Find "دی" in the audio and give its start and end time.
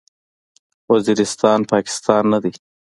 2.43-2.51